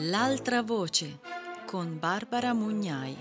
[0.00, 1.20] L'altra voce
[1.64, 3.16] con Barbara Mugnai.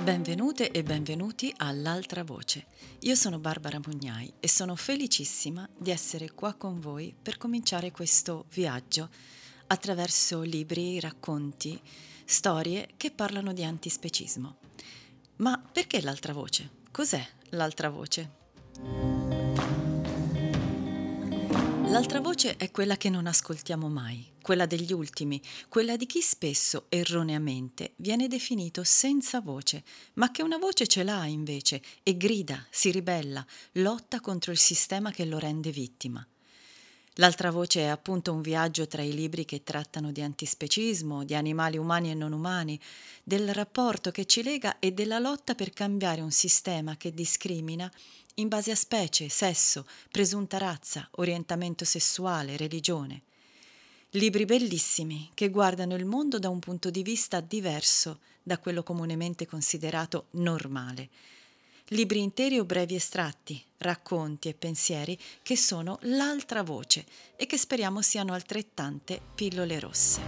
[0.00, 2.64] Benvenute e benvenuti all'altra voce.
[3.00, 8.46] Io sono Barbara Mugnai e sono felicissima di essere qua con voi per cominciare questo
[8.48, 9.10] viaggio
[9.68, 11.80] attraverso libri, racconti,
[12.24, 14.56] storie che parlano di antispecismo.
[15.36, 16.70] Ma perché l'altra voce?
[16.90, 18.36] Cos'è l'altra voce?
[21.88, 26.84] L'altra voce è quella che non ascoltiamo mai, quella degli ultimi, quella di chi spesso,
[26.90, 32.90] erroneamente, viene definito senza voce, ma che una voce ce l'ha invece e grida, si
[32.90, 36.26] ribella, lotta contro il sistema che lo rende vittima.
[37.20, 41.76] L'altra voce è appunto un viaggio tra i libri che trattano di antispecismo, di animali
[41.76, 42.78] umani e non umani,
[43.24, 47.90] del rapporto che ci lega e della lotta per cambiare un sistema che discrimina
[48.34, 53.22] in base a specie, sesso, presunta razza, orientamento sessuale, religione.
[54.10, 59.44] Libri bellissimi che guardano il mondo da un punto di vista diverso da quello comunemente
[59.44, 61.08] considerato normale
[61.88, 68.02] libri interi o brevi estratti, racconti e pensieri che sono l'altra voce e che speriamo
[68.02, 70.20] siano altrettante pillole rosse.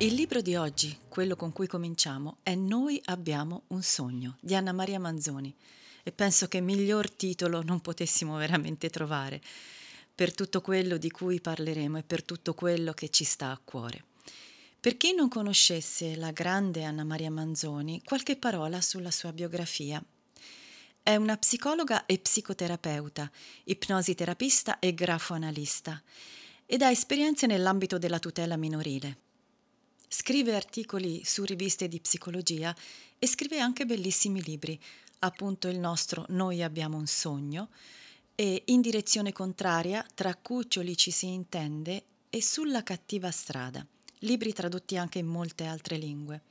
[0.00, 4.72] Il libro di oggi, quello con cui cominciamo, è Noi abbiamo un sogno di Anna
[4.72, 5.52] Maria Manzoni
[6.04, 9.40] e penso che miglior titolo non potessimo veramente trovare
[10.14, 14.07] per tutto quello di cui parleremo e per tutto quello che ci sta a cuore.
[14.80, 20.00] Per chi non conoscesse la grande Anna Maria Manzoni, qualche parola sulla sua biografia.
[21.02, 23.28] È una psicologa e psicoterapeuta,
[23.64, 26.00] ipnositerapista e grafoanalista
[26.64, 29.18] ed ha esperienze nell'ambito della tutela minorile.
[30.06, 32.72] Scrive articoli su riviste di psicologia
[33.18, 34.80] e scrive anche bellissimi libri,
[35.18, 37.70] appunto il nostro Noi abbiamo un sogno
[38.36, 43.84] e In direzione contraria, tra cuccioli ci si intende e Sulla cattiva strada
[44.20, 46.42] libri tradotti anche in molte altre lingue.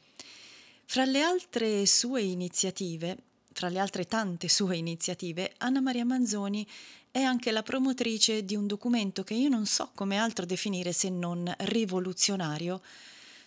[0.86, 3.18] Fra le altre sue iniziative,
[3.52, 6.66] fra le altre tante sue iniziative, Anna Maria Manzoni
[7.12, 11.10] è anche la promotrice di un documento che io non so come altro definire se
[11.10, 12.82] non rivoluzionario,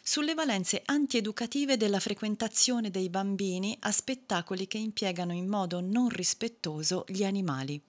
[0.03, 7.05] sulle valenze antieducative della frequentazione dei bambini a spettacoli che impiegano in modo non rispettoso
[7.07, 7.81] gli animali.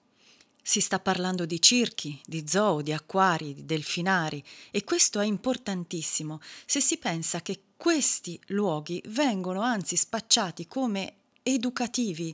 [0.62, 6.40] Si sta parlando di circhi, di zoo, di acquari, di delfinari e questo è importantissimo
[6.64, 12.32] se si pensa che questi luoghi vengono anzi spacciati come educativi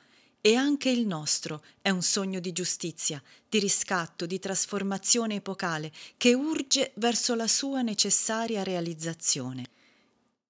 [0.47, 6.33] e anche il nostro è un sogno di giustizia, di riscatto, di trasformazione epocale che
[6.33, 9.65] urge verso la sua necessaria realizzazione.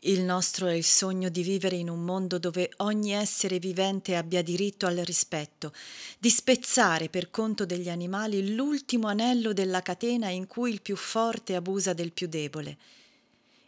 [0.02, 4.44] Il nostro è il sogno di vivere in un mondo dove ogni essere vivente abbia
[4.44, 5.74] diritto al rispetto,
[6.20, 11.56] di spezzare per conto degli animali l'ultimo anello della catena in cui il più forte
[11.56, 12.78] abusa del più debole.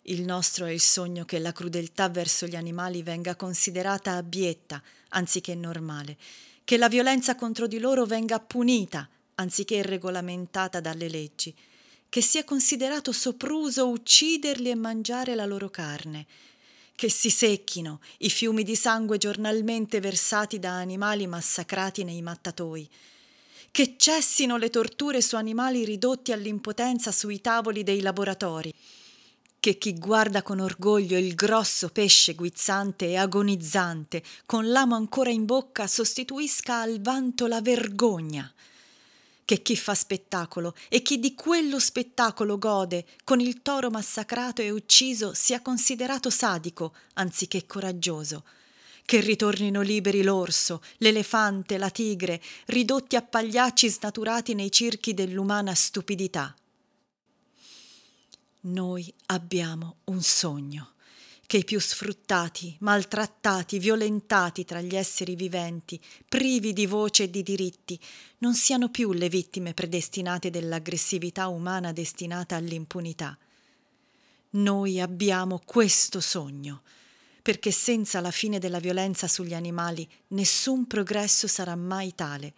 [0.09, 5.53] Il nostro è il sogno che la crudeltà verso gli animali venga considerata abietta, anziché
[5.53, 6.17] normale,
[6.63, 11.53] che la violenza contro di loro venga punita anziché regolamentata dalle leggi,
[12.09, 16.25] che sia considerato sopruso ucciderli e mangiare la loro carne,
[16.95, 22.89] che si secchino i fiumi di sangue giornalmente versati da animali massacrati nei mattatoi,
[23.69, 28.73] che cessino le torture su animali ridotti all'impotenza sui tavoli dei laboratori,
[29.59, 35.45] che chi guarda con orgoglio il grosso pesce guizzante e agonizzante, con l'amo ancora in
[35.45, 38.51] bocca, sostituisca al vanto la vergogna,
[39.44, 44.69] che chi fa spettacolo e chi di quello spettacolo gode con il toro massacrato e
[44.69, 48.44] ucciso sia considerato sadico anziché coraggioso,
[49.03, 56.55] che ritornino liberi l'orso, l'elefante, la tigre, ridotti a pagliacci snaturati nei circhi dell'umana stupidità.
[58.61, 60.94] Noi abbiamo un sogno
[61.50, 67.41] che i più sfruttati, maltrattati, violentati tra gli esseri viventi, privi di voce e di
[67.41, 68.00] diritti,
[68.39, 73.35] non siano più le vittime predestinate dell'aggressività umana destinata all'impunità.
[74.51, 76.83] Noi abbiamo questo sogno,
[77.41, 82.53] perché senza la fine della violenza sugli animali nessun progresso sarà mai tale.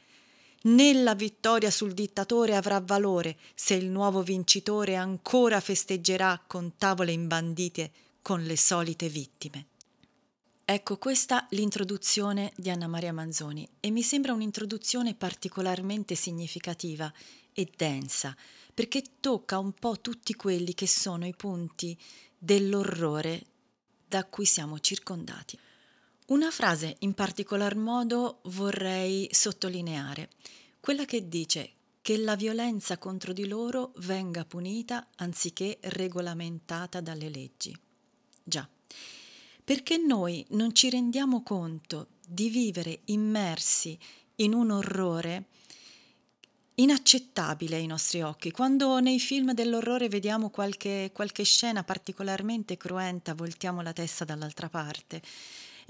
[0.64, 7.12] Né la vittoria sul dittatore avrà valore se il nuovo vincitore ancora festeggerà con tavole
[7.12, 7.92] imbandite
[8.22, 9.66] con le solite vittime.
[10.64, 17.12] Ecco questa l'introduzione di Anna Maria Manzoni e mi sembra un'introduzione particolarmente significativa
[17.54, 18.36] e densa
[18.74, 21.98] perché tocca un po' tutti quelli che sono i punti
[22.38, 23.46] dell'orrore
[24.08, 25.58] da cui siamo circondati.
[26.32, 30.30] Una frase in particolar modo vorrei sottolineare,
[30.80, 37.78] quella che dice che la violenza contro di loro venga punita anziché regolamentata dalle leggi.
[38.42, 38.66] Già,
[39.62, 44.00] perché noi non ci rendiamo conto di vivere immersi
[44.36, 45.48] in un orrore
[46.76, 48.52] inaccettabile ai nostri occhi.
[48.52, 55.22] Quando nei film dell'orrore vediamo qualche, qualche scena particolarmente cruenta, voltiamo la testa dall'altra parte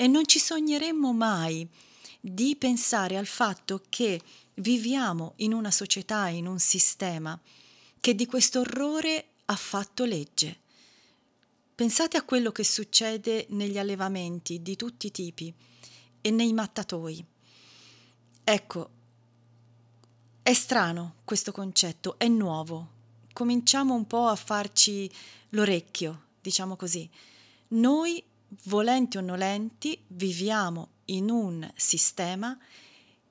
[0.01, 1.67] e non ci sogneremmo mai
[2.19, 4.19] di pensare al fatto che
[4.55, 7.39] viviamo in una società, in un sistema
[7.99, 10.59] che di questo orrore ha fatto legge.
[11.75, 15.53] Pensate a quello che succede negli allevamenti di tutti i tipi
[16.19, 17.23] e nei mattatoi.
[18.43, 18.89] Ecco,
[20.41, 22.87] è strano questo concetto, è nuovo.
[23.33, 25.07] Cominciamo un po' a farci
[25.49, 27.07] l'orecchio, diciamo così.
[27.73, 28.23] Noi,
[28.65, 32.57] volenti o nolenti, viviamo in un sistema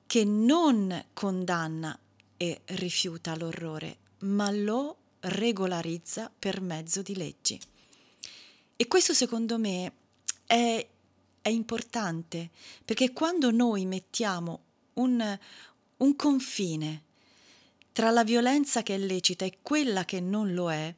[0.05, 1.97] che non condanna
[2.37, 7.59] e rifiuta l'orrore, ma lo regolarizza per mezzo di leggi.
[8.75, 9.93] E questo secondo me
[10.45, 10.87] è,
[11.41, 12.49] è importante
[12.83, 14.59] perché quando noi mettiamo
[14.93, 15.39] un,
[15.97, 17.03] un confine
[17.91, 20.93] tra la violenza che è lecita e quella che non lo è,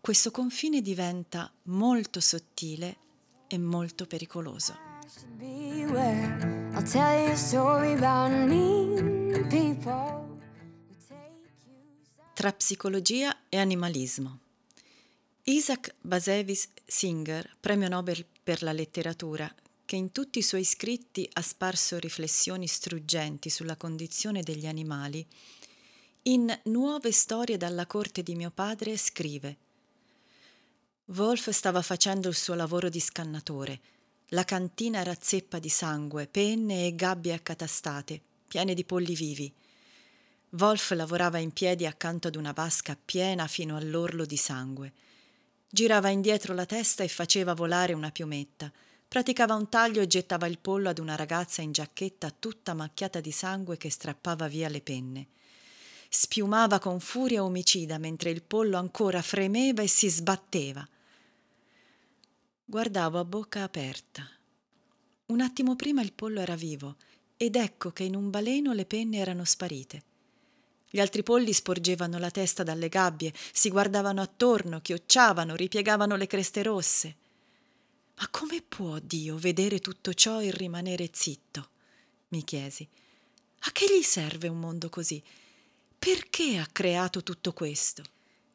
[0.00, 2.96] questo confine diventa molto sottile
[3.52, 4.74] e molto pericoloso.
[12.32, 14.38] Tra psicologia e animalismo.
[15.44, 19.54] Isaac Bashevis Singer, premio Nobel per la letteratura,
[19.84, 25.26] che in tutti i suoi scritti ha sparso riflessioni struggenti sulla condizione degli animali,
[26.22, 29.58] in Nuove storie dalla corte di mio padre scrive
[31.06, 33.80] Wolf stava facendo il suo lavoro di scannatore.
[34.28, 39.52] La cantina era zeppa di sangue, penne e gabbie accatastate, piene di polli vivi.
[40.50, 44.92] Wolf lavorava in piedi accanto ad una vasca piena fino all'orlo di sangue.
[45.68, 48.70] Girava indietro la testa e faceva volare una piumetta.
[49.08, 53.32] Praticava un taglio e gettava il pollo ad una ragazza in giacchetta tutta macchiata di
[53.32, 55.26] sangue che strappava via le penne.
[56.14, 60.86] Spiumava con furia omicida mentre il pollo ancora fremeva e si sbatteva.
[62.66, 64.28] Guardavo a bocca aperta.
[65.28, 66.96] Un attimo prima il pollo era vivo
[67.38, 70.02] ed ecco che in un baleno le penne erano sparite.
[70.90, 76.62] Gli altri polli sporgevano la testa dalle gabbie, si guardavano attorno, chiocciavano, ripiegavano le creste
[76.62, 77.16] rosse.
[78.16, 81.70] Ma come può Dio vedere tutto ciò e rimanere zitto?
[82.28, 82.86] mi chiesi.
[83.60, 85.22] A che gli serve un mondo così?
[86.04, 88.02] Perché ha creato tutto questo?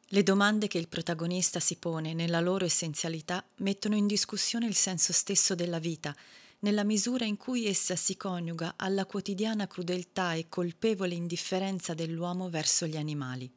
[0.08, 5.14] Le domande che il protagonista si pone nella loro essenzialità mettono in discussione il senso
[5.14, 6.14] stesso della vita,
[6.58, 12.84] nella misura in cui essa si coniuga alla quotidiana crudeltà e colpevole indifferenza dell'uomo verso
[12.84, 13.50] gli animali.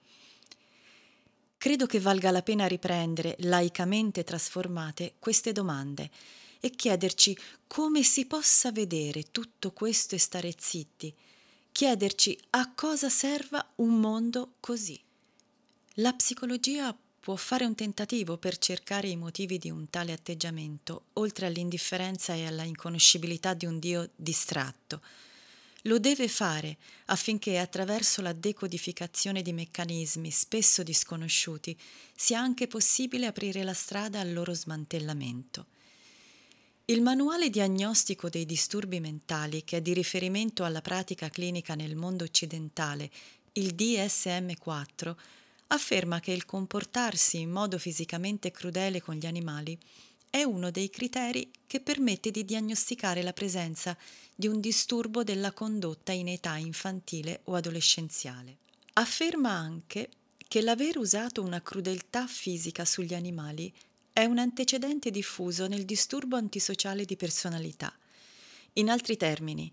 [1.57, 6.09] Credo che valga la pena riprendere, laicamente trasformate, queste domande
[6.61, 11.13] e chiederci come si possa vedere tutto questo e stare zitti,
[11.71, 14.99] chiederci a cosa serva un mondo così.
[15.95, 21.45] La psicologia può fare un tentativo per cercare i motivi di un tale atteggiamento, oltre
[21.45, 25.01] all'indifferenza e alla inconoscibilità di un Dio distratto.
[25.85, 31.77] Lo deve fare affinché attraverso la decodificazione di meccanismi spesso disconosciuti
[32.15, 35.65] sia anche possibile aprire la strada al loro smantellamento.
[36.85, 42.23] Il manuale diagnostico dei disturbi mentali, che è di riferimento alla pratica clinica nel mondo
[42.23, 43.09] occidentale,
[43.53, 45.15] il DSM-4,
[45.67, 49.77] afferma che il comportarsi in modo fisicamente crudele con gli animali
[50.29, 53.97] è uno dei criteri che permette di diagnosticare la presenza
[54.33, 58.57] di un disturbo della condotta in età infantile o adolescenziale.
[58.93, 60.09] Afferma anche
[60.47, 63.71] che l'aver usato una crudeltà fisica sugli animali
[64.13, 67.93] è un antecedente diffuso nel disturbo antisociale di personalità.
[68.73, 69.71] In altri termini,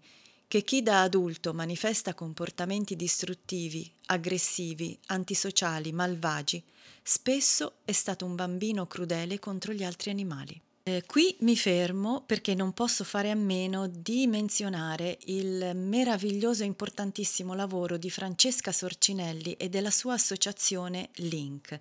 [0.49, 6.63] che chi da adulto manifesta comportamenti distruttivi, aggressivi, antisociali, malvagi,
[7.03, 10.61] spesso è stato un bambino crudele contro gli altri animali.
[10.85, 16.67] Eh, qui mi fermo perché non posso fare a meno di menzionare il meraviglioso e
[16.67, 21.79] importantissimo lavoro di Francesca Sorcinelli e della sua associazione Link.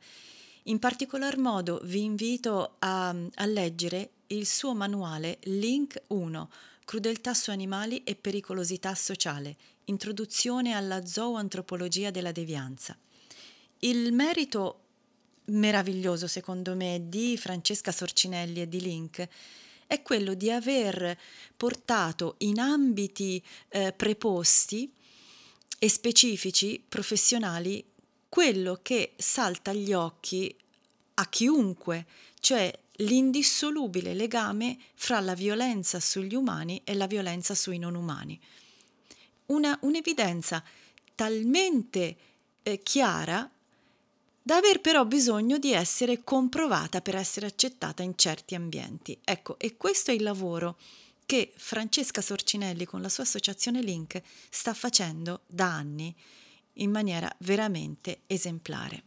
[0.67, 6.49] In particolar modo vi invito a, a leggere il suo manuale Link 1
[6.83, 9.55] Crudeltà su animali e pericolosità sociale,
[9.85, 12.97] introduzione alla zooantropologia della devianza.
[13.79, 14.79] Il merito
[15.45, 19.25] meraviglioso, secondo me, di Francesca Sorcinelli e di Link
[19.87, 21.17] è quello di aver
[21.55, 24.91] portato in ambiti eh, preposti
[25.79, 27.85] e specifici, professionali,
[28.29, 30.55] quello che salta agli occhi
[31.15, 32.05] a chiunque,
[32.39, 38.39] cioè l'indissolubile legame fra la violenza sugli umani e la violenza sui non umani.
[39.47, 40.63] Una, un'evidenza
[41.15, 42.17] talmente
[42.63, 43.49] eh, chiara
[44.41, 49.17] da aver però bisogno di essere comprovata per essere accettata in certi ambienti.
[49.23, 50.77] Ecco, e questo è il lavoro
[51.25, 56.15] che Francesca Sorcinelli con la sua associazione Link sta facendo da anni
[56.77, 59.03] in maniera veramente esemplare.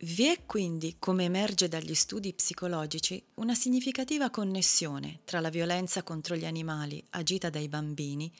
[0.00, 6.36] Vi è quindi, come emerge dagli studi psicologici, una significativa connessione tra la violenza contro
[6.36, 8.30] gli animali agita dai bambini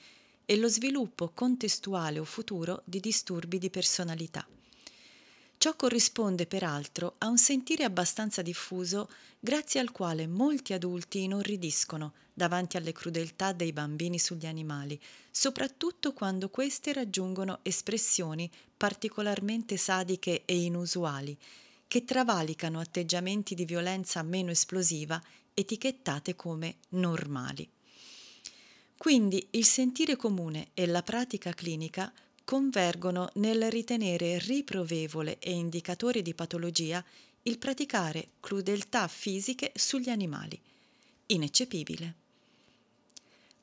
[0.44, 4.46] e lo sviluppo contestuale o futuro di disturbi di personalità.
[5.64, 9.09] Ciò corrisponde peraltro a un sentire abbastanza diffuso
[9.40, 16.50] grazie al quale molti adulti inorridiscono davanti alle crudeltà dei bambini sugli animali, soprattutto quando
[16.50, 21.35] queste raggiungono espressioni particolarmente sadiche e inusuali,
[21.88, 25.18] che travalicano atteggiamenti di violenza meno esplosiva
[25.54, 27.66] etichettate come normali.
[28.99, 32.12] Quindi il sentire comune e la pratica clinica
[32.44, 37.04] convergono nel ritenere riprovevole e indicatore di patologia
[37.42, 40.60] il praticare crudeltà fisiche sugli animali.
[41.26, 42.14] Ineccepibile.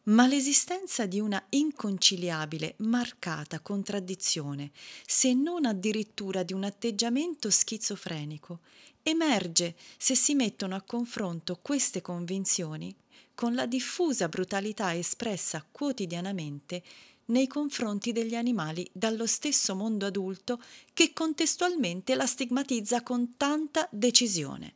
[0.04, 4.72] Ma l'esistenza di una inconciliabile, marcata contraddizione,
[5.06, 8.60] se non addirittura di un atteggiamento schizofrenico,
[9.04, 12.94] emerge se si mettono a confronto queste convinzioni
[13.34, 16.84] con la diffusa brutalità espressa quotidianamente
[17.26, 20.62] nei confronti degli animali dallo stesso mondo adulto
[20.94, 24.76] che contestualmente la stigmatizza con tanta decisione.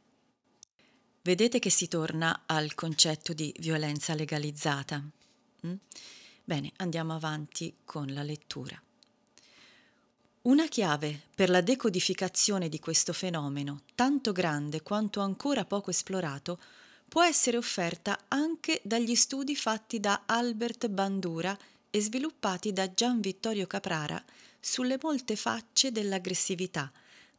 [1.22, 5.04] Vedete che si torna al concetto di violenza legalizzata.
[5.66, 5.74] Mm?
[6.44, 8.80] Bene, andiamo avanti con la lettura.
[10.44, 16.60] Una chiave per la decodificazione di questo fenomeno, tanto grande quanto ancora poco esplorato,
[17.08, 21.58] può essere offerta anche dagli studi fatti da Albert Bandura
[21.96, 24.22] e sviluppati da Gian Vittorio Caprara
[24.60, 26.92] sulle molte facce dell'aggressività,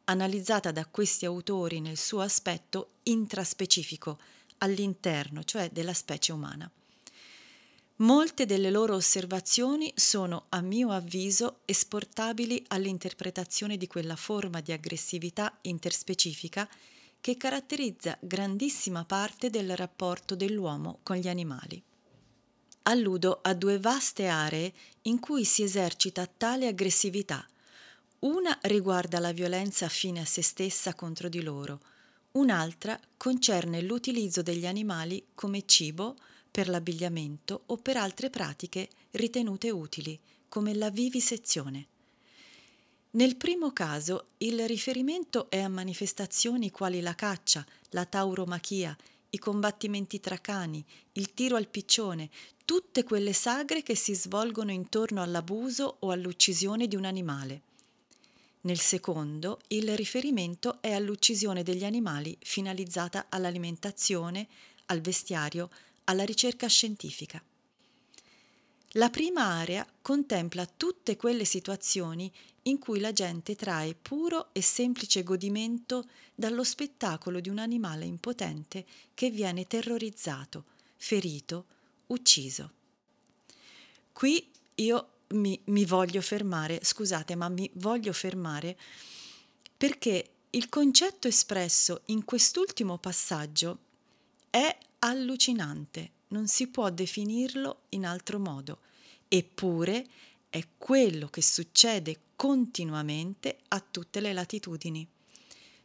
[0.05, 4.17] analizzata da questi autori nel suo aspetto intraspecifico,
[4.57, 6.67] all'interno, cioè della specie umana.
[7.97, 15.55] Molte delle loro osservazioni sono, a mio avviso, esportabili all'interpretazione di quella forma di aggressività
[15.61, 16.67] interspecifica
[17.21, 21.86] che caratterizza grandissima parte del rapporto dell'uomo con gli animali
[22.87, 27.45] alludo a due vaste aree in cui si esercita tale aggressività.
[28.19, 31.81] Una riguarda la violenza fine a se stessa contro di loro,
[32.33, 36.15] un'altra concerne l'utilizzo degli animali come cibo
[36.49, 40.17] per l'abbigliamento o per altre pratiche ritenute utili,
[40.47, 41.87] come la vivisezione.
[43.11, 48.95] Nel primo caso il riferimento è a manifestazioni quali la caccia, la tauromachia,
[49.29, 52.29] i combattimenti tra cani, il tiro al piccione,
[52.67, 57.61] tutte quelle sagre che si svolgono intorno all'abuso o all'uccisione di un animale.
[58.61, 64.49] Nel secondo, il riferimento è all'uccisione degli animali finalizzata all'alimentazione,
[64.87, 65.69] al vestiario,
[66.03, 67.41] alla ricerca scientifica.
[68.91, 72.29] La prima area contempla tutte quelle situazioni
[72.63, 76.05] in cui la gente trae puro e semplice godimento
[76.35, 80.65] dallo spettacolo di un animale impotente che viene terrorizzato,
[80.97, 81.75] ferito,
[82.07, 82.71] ucciso.
[84.13, 88.77] Qui io mi, mi voglio fermare, scusate, ma mi voglio fermare
[89.75, 93.79] perché il concetto espresso in quest'ultimo passaggio
[94.49, 98.79] è allucinante, non si può definirlo in altro modo,
[99.27, 100.05] eppure
[100.49, 105.07] è quello che succede continuamente a tutte le latitudini.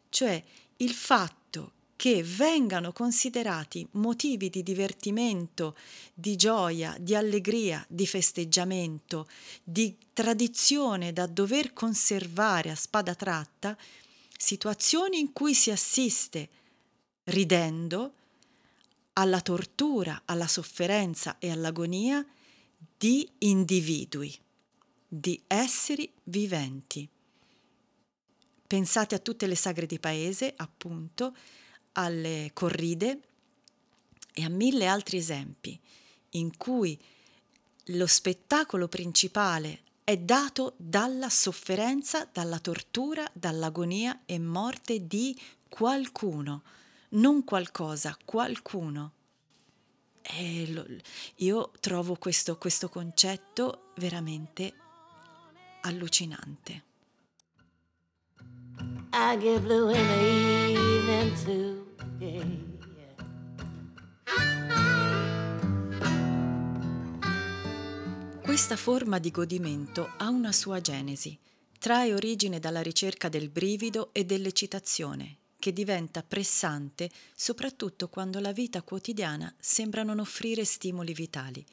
[0.08, 0.42] Cioè
[0.76, 1.72] il fatto
[2.02, 5.76] che vengano considerati motivi di divertimento,
[6.12, 9.28] di gioia, di allegria, di festeggiamento,
[9.62, 13.78] di tradizione da dover conservare a spada tratta,
[14.36, 16.48] situazioni in cui si assiste,
[17.26, 18.14] ridendo,
[19.12, 22.26] alla tortura, alla sofferenza e all'agonia
[22.98, 24.36] di individui,
[25.06, 27.08] di esseri viventi.
[28.66, 31.32] Pensate a tutte le sagre di paese, appunto,
[31.92, 33.20] alle corride
[34.32, 35.78] e a mille altri esempi
[36.30, 36.98] in cui
[37.86, 46.62] lo spettacolo principale è dato dalla sofferenza, dalla tortura, dall'agonia e morte di qualcuno
[47.12, 49.12] non qualcosa, qualcuno.
[50.68, 50.86] Lo,
[51.36, 54.72] io trovo questo, questo concetto veramente
[55.82, 56.84] allucinante.
[59.14, 60.91] I get blue in the
[61.44, 61.86] too.
[62.18, 62.44] Yeah,
[68.42, 71.38] Questa forma di godimento ha una sua genesi,
[71.78, 78.82] trae origine dalla ricerca del brivido e dell'eccitazione, che diventa pressante soprattutto quando la vita
[78.82, 81.64] quotidiana sembra non offrire stimoli vitali.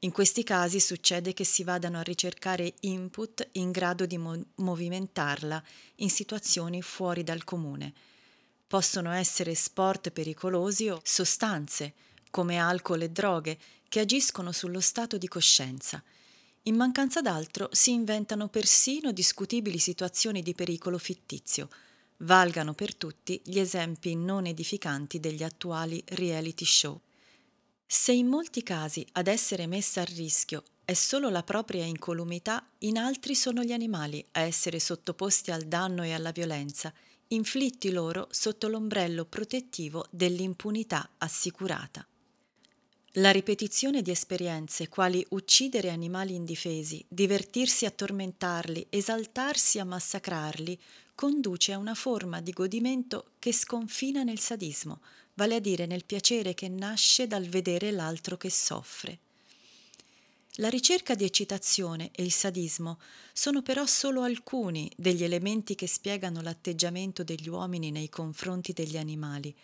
[0.00, 5.62] In questi casi succede che si vadano a ricercare input in grado di mo- movimentarla
[5.96, 7.92] in situazioni fuori dal comune.
[8.66, 11.94] Possono essere sport pericolosi o sostanze,
[12.30, 16.02] come alcol e droghe, che agiscono sullo stato di coscienza.
[16.62, 21.68] In mancanza d'altro si inventano persino discutibili situazioni di pericolo fittizio,
[22.18, 26.98] valgano per tutti gli esempi non edificanti degli attuali reality show.
[27.86, 32.98] Se in molti casi ad essere messa a rischio è solo la propria incolumità, in
[32.98, 36.92] altri sono gli animali a essere sottoposti al danno e alla violenza,
[37.34, 42.06] inflitti loro sotto l'ombrello protettivo dell'impunità assicurata.
[43.18, 50.78] La ripetizione di esperienze quali uccidere animali indifesi, divertirsi a tormentarli, esaltarsi a massacrarli,
[51.14, 55.00] conduce a una forma di godimento che sconfina nel sadismo,
[55.34, 59.18] vale a dire nel piacere che nasce dal vedere l'altro che soffre.
[60.58, 63.00] La ricerca di eccitazione e il sadismo
[63.32, 69.54] sono però solo alcuni degli elementi che spiegano l'atteggiamento degli uomini nei confronti degli animali,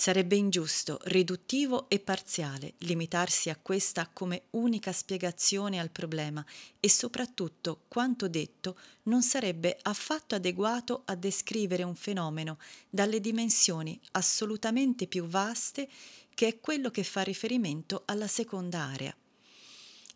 [0.00, 6.42] Sarebbe ingiusto, riduttivo e parziale limitarsi a questa come unica spiegazione al problema
[6.80, 15.06] e soprattutto quanto detto non sarebbe affatto adeguato a descrivere un fenomeno dalle dimensioni assolutamente
[15.06, 15.86] più vaste
[16.34, 19.14] che è quello che fa riferimento alla seconda area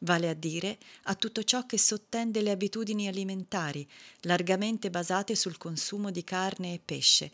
[0.05, 3.87] vale a dire a tutto ciò che sottende le abitudini alimentari,
[4.21, 7.31] largamente basate sul consumo di carne e pesce,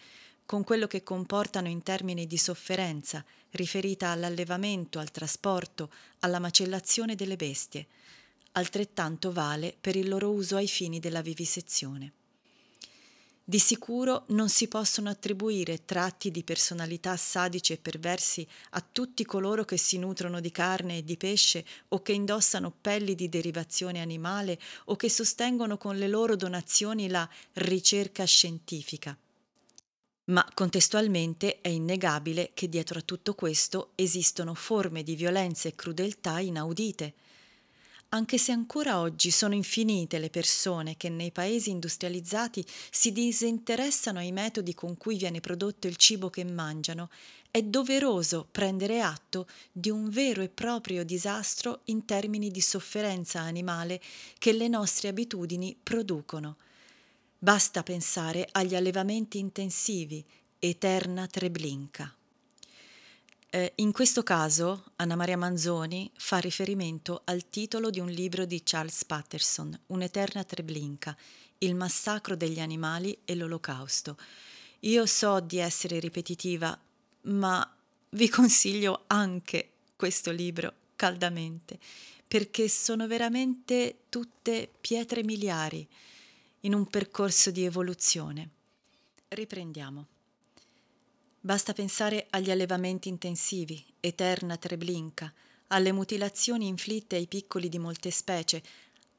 [0.47, 7.37] con quello che comportano in termini di sofferenza riferita all'allevamento, al trasporto, alla macellazione delle
[7.37, 7.87] bestie.
[8.53, 12.13] Altrettanto vale per il loro uso ai fini della vivisezione.
[13.51, 19.65] Di sicuro non si possono attribuire tratti di personalità sadici e perversi a tutti coloro
[19.65, 24.57] che si nutrono di carne e di pesce o che indossano pelli di derivazione animale
[24.85, 29.19] o che sostengono con le loro donazioni la ricerca scientifica
[30.27, 36.39] ma contestualmente è innegabile che dietro a tutto questo esistono forme di violenza e crudeltà
[36.39, 37.15] inaudite.
[38.11, 44.33] Anche se ancora oggi sono infinite le persone che nei paesi industrializzati si disinteressano ai
[44.33, 47.09] metodi con cui viene prodotto il cibo che mangiano,
[47.51, 54.01] è doveroso prendere atto di un vero e proprio disastro in termini di sofferenza animale
[54.39, 56.57] che le nostre abitudini producono–
[57.43, 60.23] Basta pensare agli allevamenti intensivi,
[60.59, 62.15] Eterna Treblinka.
[63.53, 68.63] Eh, in questo caso Anna Maria Manzoni fa riferimento al titolo di un libro di
[68.63, 71.17] Charles Patterson, Un'eterna Treblinka,
[71.59, 74.17] il massacro degli animali e l'olocausto.
[74.81, 76.79] Io so di essere ripetitiva,
[77.23, 77.77] ma
[78.11, 81.81] vi consiglio anche questo libro caldamente,
[82.29, 85.85] perché sono veramente tutte pietre miliari
[86.61, 88.49] in un percorso di evoluzione.
[89.27, 90.07] Riprendiamo.
[91.43, 95.33] Basta pensare agli allevamenti intensivi, Eterna Treblinka,
[95.69, 98.63] alle mutilazioni inflitte ai piccoli di molte specie,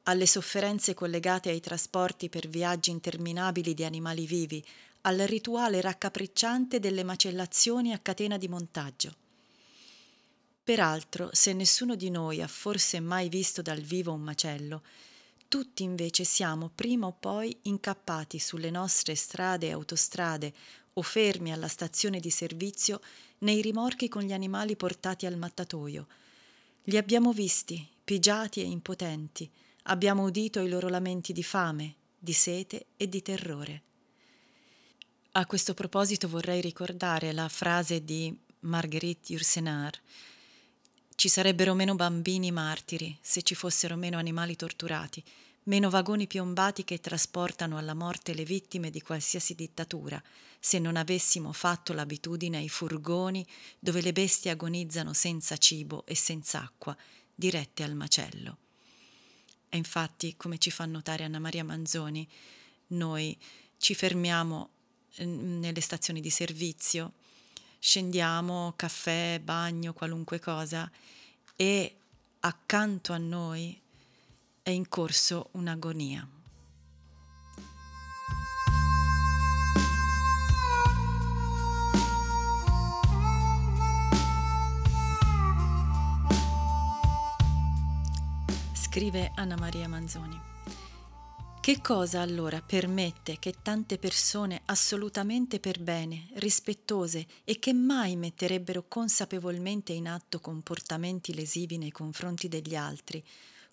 [0.04, 4.64] alle sofferenze collegate ai trasporti per viaggi interminabili di animali vivi,
[5.00, 9.16] al rituale raccapricciante delle macellazioni a catena di montaggio.
[10.62, 14.82] Peraltro, se nessuno di noi ha forse mai visto dal vivo un macello,
[15.48, 20.52] tutti invece siamo prima o poi incappati sulle nostre strade e autostrade
[20.94, 23.00] o fermi alla stazione di servizio
[23.38, 26.06] nei rimorchi con gli animali portati al mattatoio.
[26.84, 29.50] Li abbiamo visti, pigiati e impotenti,
[29.84, 33.82] abbiamo udito i loro lamenti di fame, di sete e di terrore.
[35.32, 39.98] A questo proposito vorrei ricordare la frase di Marguerite Yourcenar
[41.22, 45.22] ci sarebbero meno bambini martiri se ci fossero meno animali torturati,
[45.64, 50.22] meno vagoni piombati che trasportano alla morte le vittime di qualsiasi dittatura,
[50.58, 53.46] se non avessimo fatto l'abitudine ai furgoni
[53.78, 56.96] dove le bestie agonizzano senza cibo e senza acqua,
[57.34, 58.58] dirette al macello.
[59.68, 62.28] E infatti, come ci fa notare Anna Maria Manzoni,
[62.88, 63.36] noi
[63.78, 64.68] ci fermiamo
[65.22, 67.14] mm, nelle stazioni di servizio,
[67.78, 70.90] scendiamo, caffè, bagno, qualunque cosa,
[71.56, 71.96] e
[72.40, 73.81] accanto a noi
[74.64, 76.28] è in corso un'agonia.
[88.72, 90.38] Scrive Anna Maria Manzoni.
[91.60, 98.84] Che cosa allora permette che tante persone assolutamente per bene, rispettose e che mai metterebbero
[98.86, 103.24] consapevolmente in atto comportamenti lesivi nei confronti degli altri,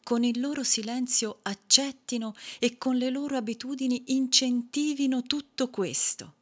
[0.03, 6.33] con il loro silenzio accettino e con le loro abitudini incentivino tutto questo?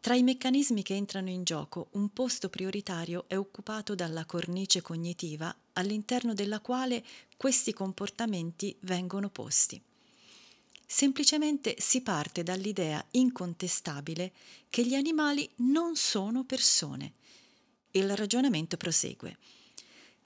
[0.00, 5.54] Tra i meccanismi che entrano in gioco, un posto prioritario è occupato dalla cornice cognitiva
[5.74, 7.04] all'interno della quale
[7.36, 9.80] questi comportamenti vengono posti.
[10.86, 14.32] Semplicemente si parte dall'idea incontestabile
[14.70, 17.12] che gli animali non sono persone.
[17.90, 19.36] Il ragionamento prosegue.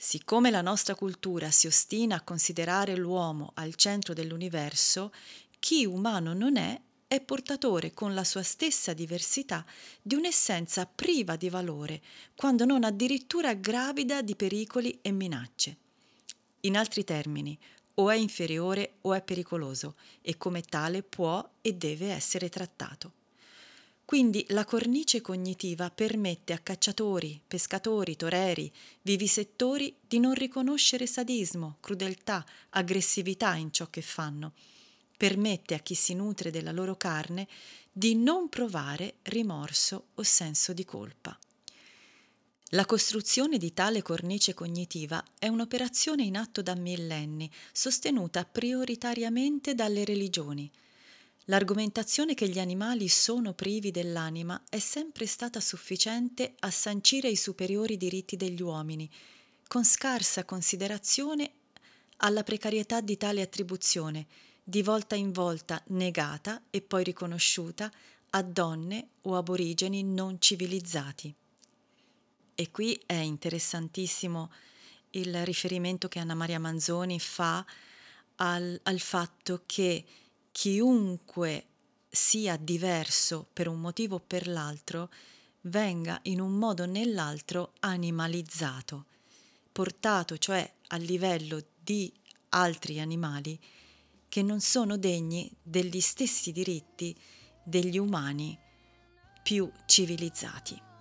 [0.05, 5.13] Siccome la nostra cultura si ostina a considerare l'uomo al centro dell'universo,
[5.61, 9.65] chi umano non è è portatore con la sua stessa diversità
[10.03, 12.03] di un'essenza priva di valore,
[12.35, 15.77] quando non addirittura gravida di pericoli e minacce.
[16.63, 17.57] In altri termini,
[17.95, 23.22] o è inferiore o è pericoloso e come tale può e deve essere trattato.
[24.13, 28.71] Quindi la cornice cognitiva permette a cacciatori, pescatori, toreri,
[29.01, 34.53] vivisettori di non riconoscere sadismo, crudeltà, aggressività in ciò che fanno.
[35.17, 37.49] Permette a chi si nutre della loro carne
[37.91, 41.35] di non provare rimorso o senso di colpa.
[42.73, 50.05] La costruzione di tale cornice cognitiva è un'operazione in atto da millenni, sostenuta prioritariamente dalle
[50.05, 50.71] religioni.
[51.47, 57.97] L'argomentazione che gli animali sono privi dell'anima è sempre stata sufficiente a sancire i superiori
[57.97, 59.11] diritti degli uomini,
[59.67, 61.51] con scarsa considerazione
[62.19, 64.27] alla precarietà di tale attribuzione,
[64.63, 67.91] di volta in volta negata e poi riconosciuta
[68.31, 71.35] a donne o aborigeni non civilizzati.
[72.55, 74.53] E qui è interessantissimo
[75.11, 77.65] il riferimento che Anna Maria Manzoni fa
[78.37, 80.05] al, al fatto che
[80.53, 81.67] chiunque
[82.09, 85.11] sia diverso per un motivo o per l'altro
[85.63, 89.07] venga in un modo o nell'altro animalizzato,
[89.73, 92.13] portato cioè a livello di
[92.51, 93.59] altri animali
[94.29, 97.17] che non sono degni degli stessi diritti
[97.65, 98.59] degli umani
[99.43, 100.92] più civilizzati.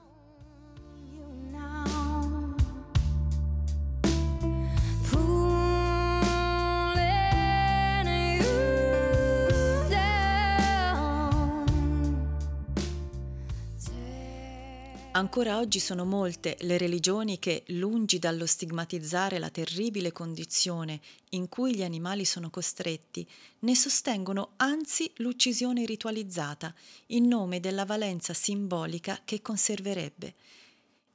[15.13, 21.75] Ancora oggi sono molte le religioni che, lungi dallo stigmatizzare la terribile condizione in cui
[21.75, 23.27] gli animali sono costretti,
[23.59, 26.73] ne sostengono anzi l'uccisione ritualizzata
[27.07, 30.33] in nome della valenza simbolica che conserverebbe.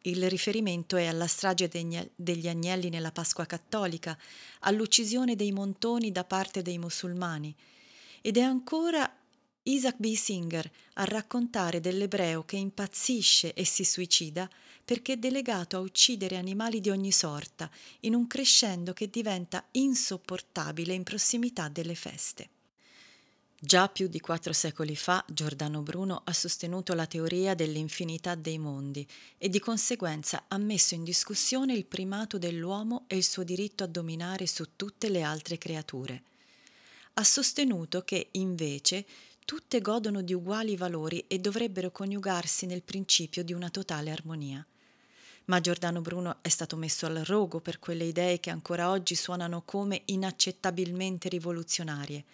[0.02, 1.70] Il riferimento è alla strage
[2.14, 4.16] degli agnelli nella Pasqua cattolica,
[4.60, 7.56] all'uccisione dei montoni da parte dei musulmani,
[8.20, 9.10] ed è ancora
[9.68, 10.14] Isaac B.
[10.14, 14.48] Singer a raccontare dell'ebreo che impazzisce e si suicida
[14.84, 17.68] perché è delegato a uccidere animali di ogni sorta,
[18.00, 22.48] in un crescendo che diventa insopportabile in prossimità delle feste.
[23.58, 29.04] Già più di quattro secoli fa Giordano Bruno ha sostenuto la teoria dell'infinità dei mondi
[29.36, 33.88] e di conseguenza ha messo in discussione il primato dell'uomo e il suo diritto a
[33.88, 36.22] dominare su tutte le altre creature.
[37.14, 39.04] Ha sostenuto che, invece,
[39.46, 44.66] tutte godono di uguali valori e dovrebbero coniugarsi nel principio di una totale armonia.
[45.44, 49.62] Ma Giordano Bruno è stato messo al rogo per quelle idee che ancora oggi suonano
[49.64, 52.24] come inaccettabilmente rivoluzionarie.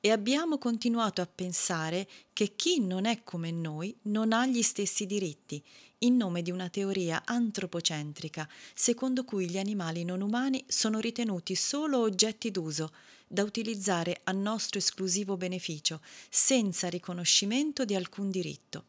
[0.00, 5.06] E abbiamo continuato a pensare che chi non è come noi non ha gli stessi
[5.06, 5.62] diritti,
[5.98, 12.00] in nome di una teoria antropocentrica, secondo cui gli animali non umani sono ritenuti solo
[12.00, 12.90] oggetti d'uso,
[13.32, 18.84] da utilizzare a nostro esclusivo beneficio, senza riconoscimento di alcun diritto.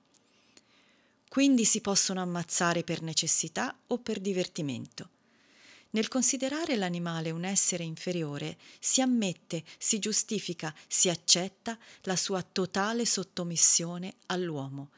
[1.30, 5.10] Quindi si possono ammazzare per necessità o per divertimento.
[5.92, 13.06] Nel considerare l'animale un essere inferiore, si ammette, si giustifica, si accetta la sua totale
[13.06, 14.90] sottomissione all'uomo.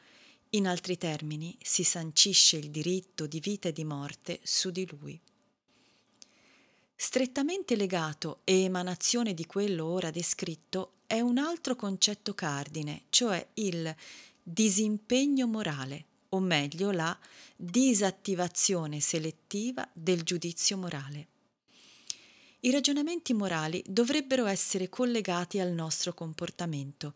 [0.50, 5.20] In altri termini, si sancisce il diritto di vita e di morte su di lui.
[6.98, 13.94] Strettamente legato e emanazione di quello ora descritto è un altro concetto cardine, cioè il
[14.42, 17.16] disimpegno morale, o meglio la
[17.54, 21.26] disattivazione selettiva del giudizio morale.
[22.60, 27.12] I ragionamenti morali dovrebbero essere collegati al nostro comportamento.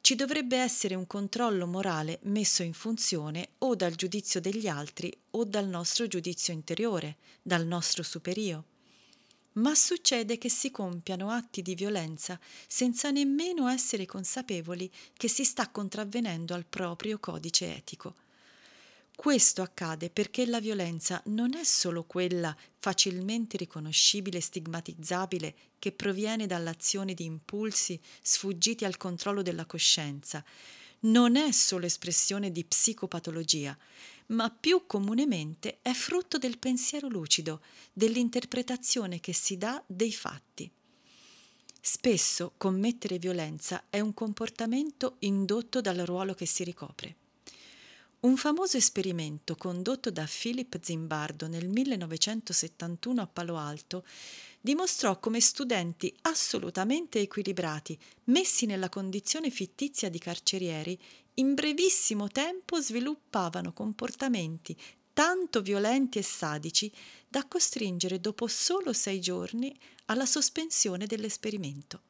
[0.00, 5.44] Ci dovrebbe essere un controllo morale messo in funzione o dal giudizio degli altri o
[5.44, 8.64] dal nostro giudizio interiore, dal nostro superio
[9.58, 15.68] ma succede che si compiano atti di violenza senza nemmeno essere consapevoli che si sta
[15.68, 18.14] contravvenendo al proprio codice etico.
[19.14, 26.46] Questo accade perché la violenza non è solo quella facilmente riconoscibile e stigmatizzabile che proviene
[26.46, 30.44] dall'azione di impulsi sfuggiti al controllo della coscienza,
[31.00, 33.76] non è solo espressione di psicopatologia,
[34.28, 37.60] ma più comunemente è frutto del pensiero lucido,
[37.92, 40.70] dell'interpretazione che si dà dei fatti.
[41.80, 47.16] Spesso commettere violenza è un comportamento indotto dal ruolo che si ricopre.
[48.20, 54.04] Un famoso esperimento condotto da Philip Zimbardo nel 1971 a Palo Alto
[54.60, 60.98] dimostrò come studenti assolutamente equilibrati, messi nella condizione fittizia di carcerieri,
[61.38, 64.76] in brevissimo tempo sviluppavano comportamenti
[65.12, 66.92] tanto violenti e sadici
[67.28, 72.02] da costringere dopo solo sei giorni alla sospensione dell'esperimento.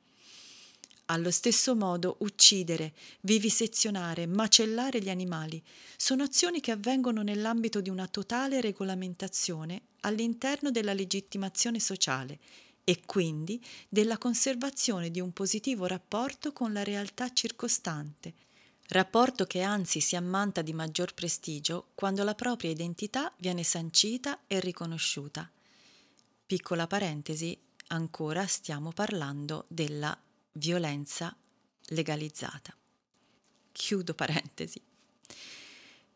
[1.06, 5.62] Allo stesso modo, uccidere, vivisezionare, macellare gli animali
[5.96, 12.38] sono azioni che avvengono nell'ambito di una totale regolamentazione all'interno della legittimazione sociale
[12.84, 18.34] e quindi della conservazione di un positivo rapporto con la realtà circostante,
[18.88, 24.60] rapporto che anzi si ammanta di maggior prestigio quando la propria identità viene sancita e
[24.60, 25.50] riconosciuta.
[26.46, 30.16] Piccola parentesi, ancora stiamo parlando della
[30.52, 31.36] violenza
[31.88, 32.74] legalizzata.
[33.72, 34.80] Chiudo parentesi.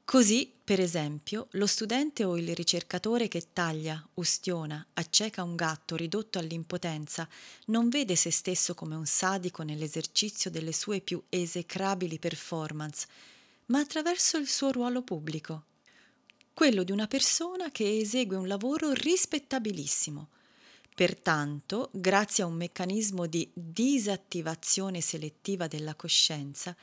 [0.05, 6.39] Così, per esempio, lo studente o il ricercatore che taglia, ustiona, acceca un gatto ridotto
[6.39, 7.29] all'impotenza
[7.67, 13.07] non vede se stesso come un sadico nell'esercizio delle sue più esecrabili performance,
[13.67, 15.65] ma attraverso il suo ruolo pubblico,
[16.53, 20.29] quello di una persona che esegue un lavoro rispettabilissimo,
[20.95, 26.77] Pertanto, grazie a un meccanismo di disattivazione selettiva della coscienza,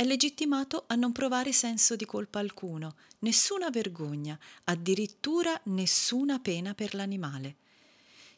[0.00, 6.94] è legittimato a non provare senso di colpa alcuno, nessuna vergogna, addirittura nessuna pena per
[6.94, 7.56] l'animale.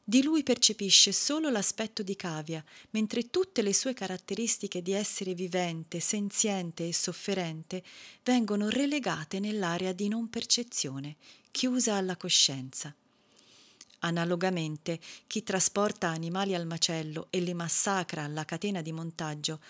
[0.02, 6.00] Di lui percepisce solo l'aspetto di cavia, mentre tutte le sue caratteristiche di essere vivente,
[6.00, 7.84] senziente e sofferente
[8.24, 11.14] vengono relegate nell'area di non percezione,
[11.52, 12.92] chiusa alla coscienza.
[14.00, 14.98] Analogamente,
[15.28, 19.60] chi trasporta animali al macello e li massacra alla catena di montaggio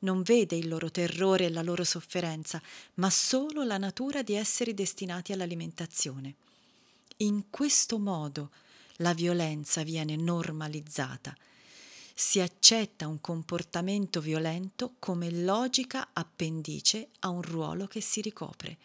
[0.00, 2.60] non vede il loro terrore e la loro sofferenza,
[2.94, 6.34] ma solo la natura di essere destinati all'alimentazione.
[7.18, 8.50] In questo modo
[8.96, 11.36] la violenza viene normalizzata.
[12.14, 18.76] Si accetta un comportamento violento come logica appendice a un ruolo che si ricopre.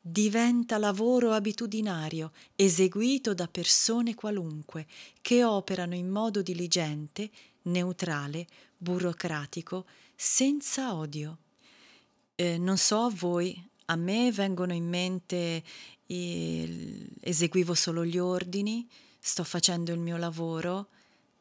[0.00, 4.86] Diventa lavoro abitudinario, eseguito da persone qualunque,
[5.20, 7.30] che operano in modo diligente,
[7.62, 9.84] neutrale, burocratico,
[10.22, 11.38] senza odio.
[12.34, 15.64] Eh, non so a voi, a me vengono in mente,
[16.08, 18.86] il, eseguivo solo gli ordini,
[19.18, 20.88] sto facendo il mio lavoro,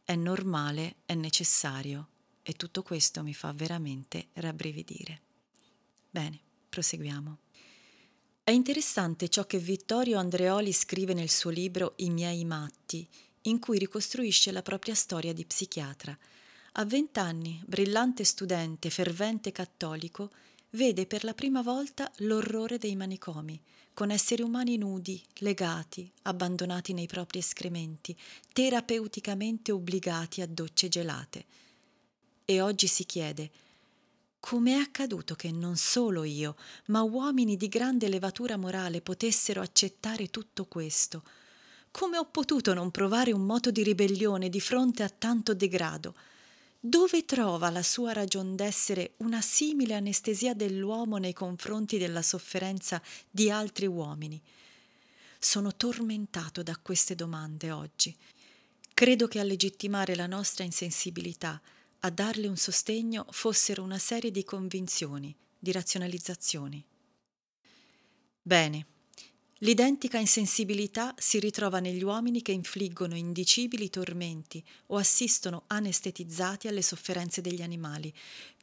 [0.06, 2.08] è normale, è necessario
[2.42, 5.22] e tutto questo mi fa veramente rabbrividire.
[6.10, 6.39] Bene,
[6.70, 7.38] proseguiamo.
[8.42, 13.06] È interessante ciò che Vittorio Andreoli scrive nel suo libro I miei matti,
[13.42, 16.18] in cui ricostruisce la propria storia di psichiatra.
[16.73, 20.29] A vent'anni, brillante studente, fervente cattolico,
[20.71, 23.60] vede per la prima volta l'orrore dei manicomi,
[23.93, 28.15] con esseri umani nudi, legati, abbandonati nei propri escrementi,
[28.53, 31.45] terapeuticamente obbligati a docce gelate.
[32.45, 33.51] E oggi si chiede
[34.39, 36.55] come è accaduto che non solo io,
[36.86, 41.23] ma uomini di grande levatura morale potessero accettare tutto questo?
[41.91, 46.15] Come ho potuto non provare un moto di ribellione di fronte a tanto degrado?
[46.82, 53.52] Dove trova la sua ragion d'essere una simile anestesia dell'uomo nei confronti della sofferenza di
[53.52, 54.42] altri uomini?
[55.38, 58.15] Sono tormentato da queste domande oggi.
[58.94, 61.62] Credo che a legittimare la nostra insensibilità,
[62.00, 66.82] a darle un sostegno, fossero una serie di convinzioni, di razionalizzazioni.
[68.42, 68.86] Bene,
[69.62, 77.41] L'identica insensibilità si ritrova negli uomini che infliggono indicibili tormenti o assistono anestetizzati alle sofferenze
[77.41, 78.13] degli animali,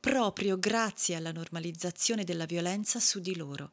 [0.01, 3.73] proprio grazie alla normalizzazione della violenza su di loro.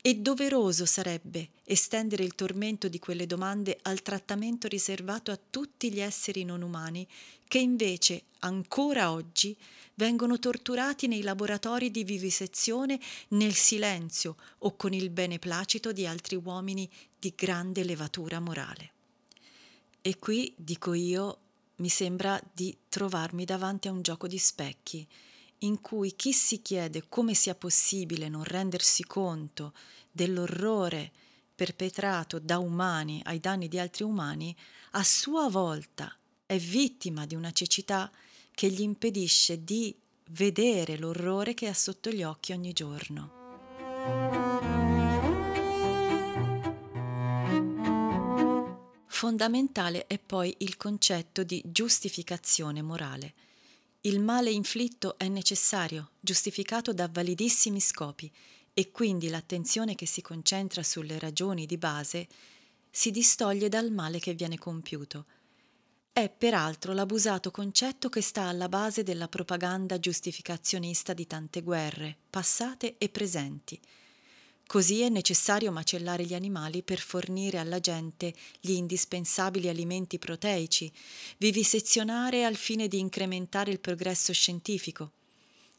[0.00, 6.00] E doveroso sarebbe estendere il tormento di quelle domande al trattamento riservato a tutti gli
[6.00, 7.06] esseri non umani
[7.48, 9.56] che invece, ancora oggi,
[9.94, 16.88] vengono torturati nei laboratori di vivisezione nel silenzio o con il beneplacito di altri uomini
[17.18, 18.90] di grande levatura morale.
[20.02, 21.38] E qui, dico io,
[21.76, 25.06] mi sembra di trovarmi davanti a un gioco di specchi,
[25.60, 29.72] in cui chi si chiede come sia possibile non rendersi conto
[30.10, 31.12] dell'orrore
[31.54, 34.54] perpetrato da umani ai danni di altri umani,
[34.92, 36.14] a sua volta
[36.44, 38.10] è vittima di una cecità
[38.52, 39.94] che gli impedisce di
[40.30, 43.36] vedere l'orrore che ha sotto gli occhi ogni giorno.
[49.06, 53.32] Fondamentale è poi il concetto di giustificazione morale.
[54.06, 58.30] Il male inflitto è necessario, giustificato da validissimi scopi
[58.72, 62.28] e quindi l'attenzione che si concentra sulle ragioni di base
[62.88, 65.24] si distoglie dal male che viene compiuto
[66.12, 72.96] è peraltro l'abusato concetto che sta alla base della propaganda giustificazionista di tante guerre, passate
[72.98, 73.78] e presenti.
[74.66, 80.92] Così è necessario macellare gli animali per fornire alla gente gli indispensabili alimenti proteici,
[81.38, 85.12] vivisezionare al fine di incrementare il progresso scientifico,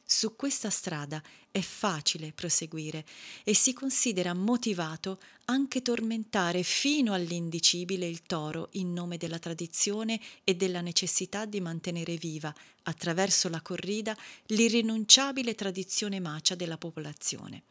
[0.10, 1.22] su questa strada
[1.52, 3.04] è facile proseguire
[3.44, 10.56] e si considera motivato anche tormentare fino all'indicibile il toro in nome della tradizione e
[10.56, 17.64] della necessità di mantenere viva, attraverso la corrida, l'irrinunciabile tradizione macia della popolazione.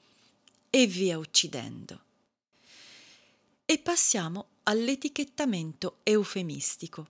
[0.78, 2.02] E via uccidendo.
[3.64, 7.08] E passiamo all'etichettamento eufemistico.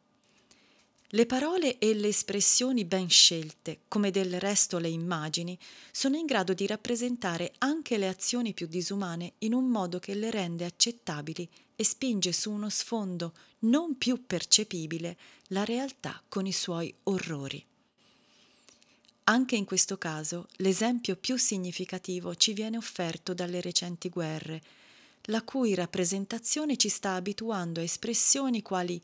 [1.09, 5.59] Le parole e le espressioni ben scelte, come del resto le immagini,
[5.90, 10.31] sono in grado di rappresentare anche le azioni più disumane in un modo che le
[10.31, 15.16] rende accettabili e spinge su uno sfondo non più percepibile
[15.48, 17.66] la realtà con i suoi orrori.
[19.28, 24.62] Anche in questo caso l'esempio più significativo ci viene offerto dalle recenti guerre,
[25.22, 29.02] la cui rappresentazione ci sta abituando a espressioni quali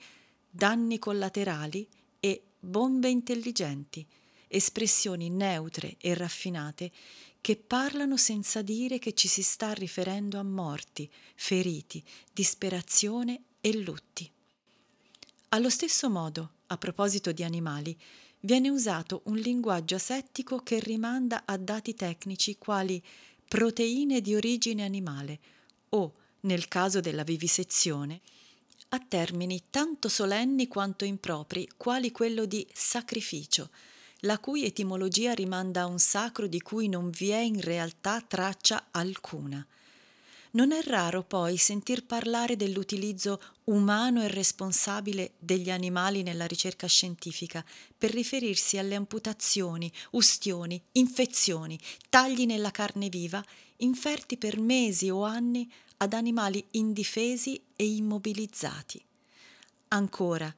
[0.49, 1.89] danni collaterali
[2.21, 4.07] e bombe intelligenti,
[4.47, 6.93] espressioni neutre e raffinate
[7.41, 12.01] che parlano senza dire che ci si sta riferendo a morti, feriti,
[12.33, 14.31] disperazione e lutti.
[15.49, 17.99] Allo stesso modo, a proposito di animali,
[18.45, 23.03] viene usato un linguaggio asettico che rimanda a dati tecnici quali
[23.47, 25.39] proteine di origine animale
[25.91, 28.21] o, nel caso della vivisezione,
[28.91, 33.71] a termini tanto solenni quanto impropri, quali quello di sacrificio,
[34.21, 38.89] la cui etimologia rimanda a un sacro di cui non vi è in realtà traccia
[38.91, 39.65] alcuna.
[40.55, 47.65] Non è raro poi sentir parlare dell'utilizzo umano e responsabile degli animali nella ricerca scientifica
[47.97, 51.79] per riferirsi alle amputazioni, ustioni, infezioni,
[52.11, 53.43] tagli nella carne viva
[53.79, 59.03] inferti per mesi o anni ad animali indifesi e immobilizzati.
[59.89, 60.55] Ancora,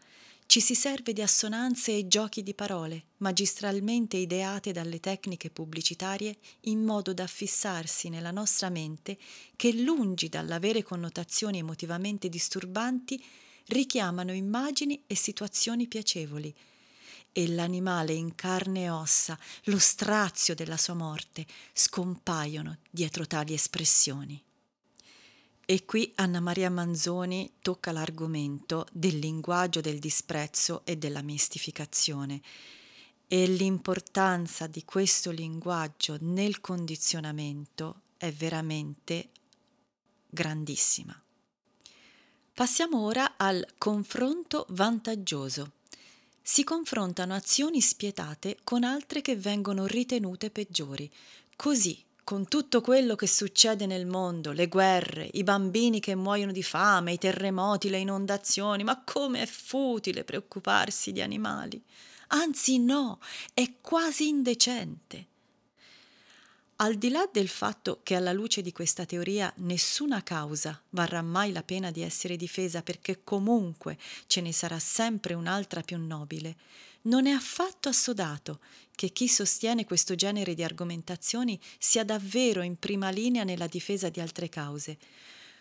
[0.46, 6.84] ci si serve di assonanze e giochi di parole, magistralmente ideate dalle tecniche pubblicitarie in
[6.84, 9.18] modo da fissarsi nella nostra mente
[9.56, 13.22] che, lungi dall'avere connotazioni emotivamente disturbanti,
[13.68, 16.54] richiamano immagini e situazioni piacevoli.
[17.32, 24.40] E l'animale in carne e ossa, lo strazio della sua morte, scompaiono dietro tali espressioni.
[25.66, 32.42] E qui Anna Maria Manzoni tocca l'argomento del linguaggio del disprezzo e della mistificazione
[33.26, 39.30] e l'importanza di questo linguaggio nel condizionamento è veramente
[40.28, 41.18] grandissima.
[42.52, 45.72] Passiamo ora al confronto vantaggioso.
[46.42, 51.10] Si confrontano azioni spietate con altre che vengono ritenute peggiori.
[51.56, 56.62] Così con tutto quello che succede nel mondo, le guerre, i bambini che muoiono di
[56.62, 61.80] fame, i terremoti, le inondazioni, ma come è futile preoccuparsi di animali.
[62.28, 63.20] Anzi no,
[63.52, 65.26] è quasi indecente.
[66.76, 71.52] Al di là del fatto che alla luce di questa teoria nessuna causa varrà mai
[71.52, 73.96] la pena di essere difesa perché comunque
[74.26, 76.56] ce ne sarà sempre un'altra più nobile,
[77.04, 78.60] non è affatto assodato
[78.94, 84.20] che chi sostiene questo genere di argomentazioni sia davvero in prima linea nella difesa di
[84.20, 84.98] altre cause.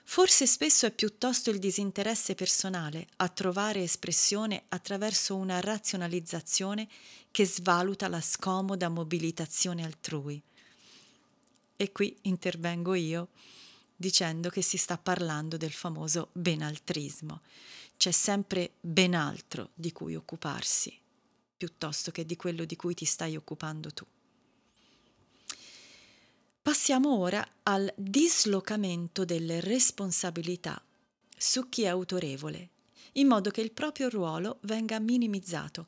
[0.05, 6.87] Forse spesso è piuttosto il disinteresse personale a trovare espressione attraverso una razionalizzazione
[7.31, 10.41] che svaluta la scomoda mobilitazione altrui.
[11.75, 13.29] E qui intervengo io
[13.95, 17.41] dicendo che si sta parlando del famoso benaltrismo.
[17.97, 21.01] C'è sempre ben altro di cui occuparsi
[21.63, 24.05] piuttosto che di quello di cui ti stai occupando tu.
[26.61, 30.83] Passiamo ora al dislocamento delle responsabilità
[31.37, 32.69] su chi è autorevole,
[33.13, 35.87] in modo che il proprio ruolo venga minimizzato.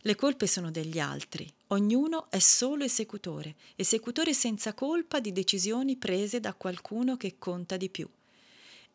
[0.00, 6.40] Le colpe sono degli altri, ognuno è solo esecutore, esecutore senza colpa di decisioni prese
[6.40, 8.08] da qualcuno che conta di più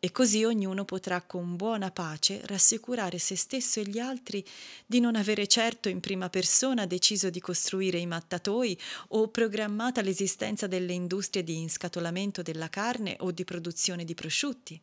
[0.00, 4.44] e così ognuno potrà con buona pace rassicurare se stesso e gli altri
[4.86, 8.78] di non avere certo in prima persona deciso di costruire i mattatoi
[9.08, 14.80] o programmata l'esistenza delle industrie di inscatolamento della carne o di produzione di prosciutti.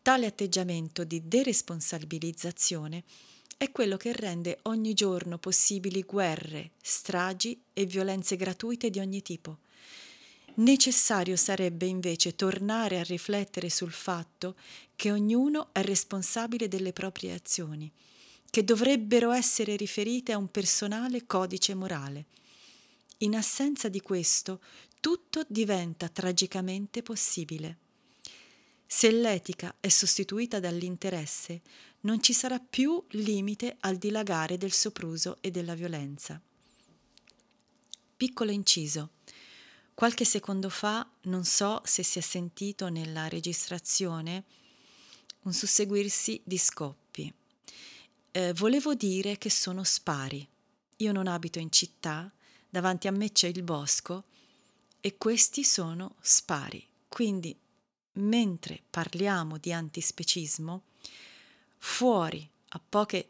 [0.00, 3.04] Tale atteggiamento di deresponsabilizzazione
[3.58, 9.58] è quello che rende ogni giorno possibili guerre, stragi e violenze gratuite di ogni tipo
[10.56, 14.54] Necessario sarebbe invece tornare a riflettere sul fatto
[14.94, 17.90] che ognuno è responsabile delle proprie azioni,
[18.50, 22.26] che dovrebbero essere riferite a un personale codice morale.
[23.18, 24.60] In assenza di questo,
[25.00, 27.78] tutto diventa tragicamente possibile.
[28.86, 31.62] Se l'etica è sostituita dall'interesse,
[32.02, 36.40] non ci sarà più limite al dilagare del sopruso e della violenza.
[38.16, 39.10] Piccolo inciso.
[39.94, 44.42] Qualche secondo fa, non so se si è sentito nella registrazione,
[45.42, 47.32] un susseguirsi di scoppi.
[48.32, 50.46] Eh, volevo dire che sono spari.
[50.96, 52.28] Io non abito in città,
[52.68, 54.24] davanti a me c'è il bosco
[55.00, 56.84] e questi sono spari.
[57.06, 57.56] Quindi,
[58.14, 60.82] mentre parliamo di antispecismo,
[61.78, 63.28] fuori a poche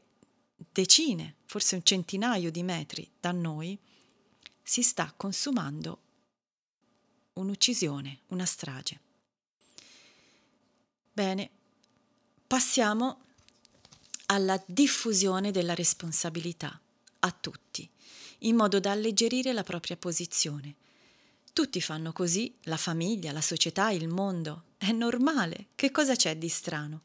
[0.72, 3.78] decine, forse un centinaio di metri da noi,
[4.62, 6.03] si sta consumando
[7.34, 9.00] un'uccisione, una strage.
[11.12, 11.50] Bene,
[12.46, 13.20] passiamo
[14.26, 16.78] alla diffusione della responsabilità
[17.20, 17.88] a tutti,
[18.40, 20.74] in modo da alleggerire la propria posizione.
[21.52, 24.64] Tutti fanno così, la famiglia, la società, il mondo.
[24.76, 25.68] È normale.
[25.76, 27.02] Che cosa c'è di strano?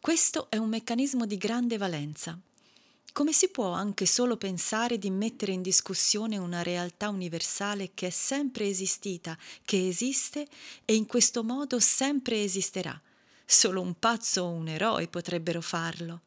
[0.00, 2.40] Questo è un meccanismo di grande valenza
[3.12, 8.10] come si può anche solo pensare di mettere in discussione una realtà universale che è
[8.10, 10.46] sempre esistita, che esiste
[10.84, 13.00] e in questo modo sempre esisterà?
[13.44, 16.20] Solo un pazzo o un eroe potrebbero farlo.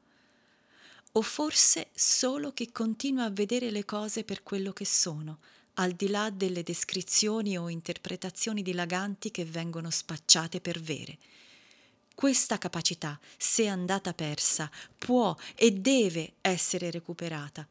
[1.11, 5.39] O forse solo chi continua a vedere le cose per quello che sono,
[5.75, 11.17] al di là delle descrizioni o interpretazioni dilaganti che vengono spacciate per vere
[12.19, 17.65] questa capacità, se andata persa, può e deve essere recuperata.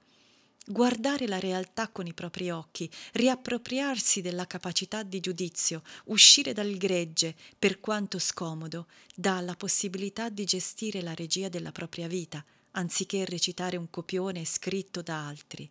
[0.65, 7.35] guardare la realtà con i propri occhi, riappropriarsi della capacità di giudizio, uscire dal gregge,
[7.59, 13.77] per quanto scomodo, dà la possibilità di gestire la regia della propria vita, anziché recitare
[13.77, 15.69] un copione scritto da altri.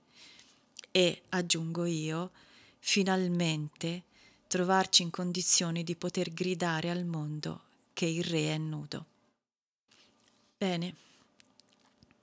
[0.92, 2.30] E, aggiungo io,
[2.78, 4.04] finalmente
[4.46, 7.66] trovarci in condizioni di poter gridare al mondo
[7.98, 9.06] che il re è nudo.
[10.56, 10.96] Bene,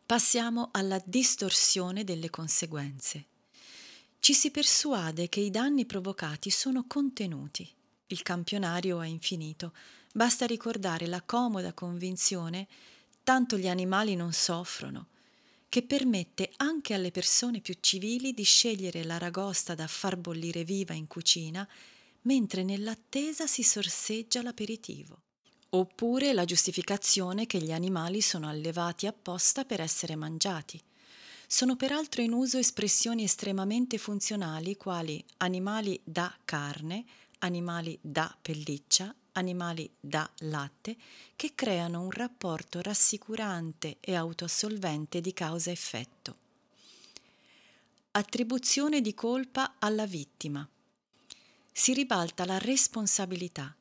[0.07, 3.25] passiamo alla distorsione delle conseguenze.
[4.20, 7.68] Ci si persuade che i danni provocati sono contenuti.
[8.07, 9.72] Il campionario è infinito.
[10.12, 12.68] Basta ricordare la comoda convinzione
[13.25, 15.09] tanto gli animali non soffrono,
[15.68, 21.09] che permette anche alle persone più civili di scegliere l'aragosta da far bollire viva in
[21.09, 21.68] cucina,
[22.22, 25.24] mentre nell'attesa si sorseggia l'aperitivo.
[25.75, 30.81] Oppure la giustificazione che gli animali sono allevati apposta per essere mangiati.
[31.49, 37.05] Sono peraltro in uso espressioni estremamente funzionali quali animali da carne,
[37.39, 40.97] animali da pelliccia, animali da latte
[41.35, 46.37] che creano un rapporto rassicurante e autoassolvente di causa-effetto.
[48.12, 50.66] Attribuzione di colpa alla vittima.
[51.72, 53.75] Si ribalta la responsabilità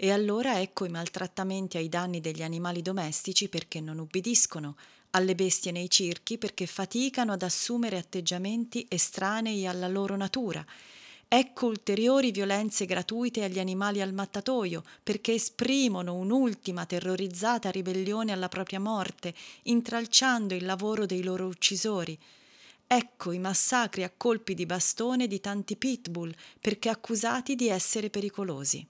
[0.00, 4.76] e allora ecco i maltrattamenti ai danni degli animali domestici perché non ubbidiscono,
[5.10, 10.64] alle bestie nei circhi perché faticano ad assumere atteggiamenti estranei alla loro natura
[11.30, 18.80] Ecco ulteriori violenze gratuite agli animali al mattatoio, perché esprimono un'ultima terrorizzata ribellione alla propria
[18.80, 19.34] morte,
[19.64, 22.18] intralciando il lavoro dei loro uccisori.
[22.86, 28.86] Ecco i massacri a colpi di bastone di tanti pitbull, perché accusati di essere pericolosi.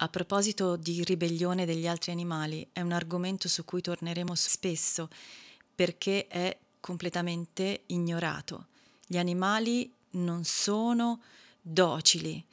[0.00, 5.08] A proposito di ribellione degli altri animali, è un argomento su cui torneremo spesso,
[5.74, 8.66] perché è completamente ignorato.
[9.04, 11.20] Gli animali non sono
[11.60, 12.44] docili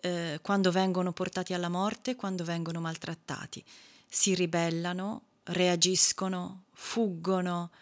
[0.00, 3.62] eh, quando vengono portati alla morte, quando vengono maltrattati.
[4.08, 7.72] Si ribellano, reagiscono, fuggono,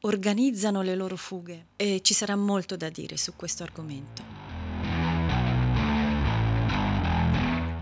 [0.00, 4.43] organizzano le loro fughe e ci sarà molto da dire su questo argomento.